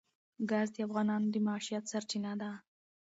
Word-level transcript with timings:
ګاز 0.49 0.67
د 0.73 0.77
افغانانو 0.87 1.27
د 1.33 1.35
معیشت 1.45 1.83
سرچینه 1.91 2.33
ده. 2.41 2.51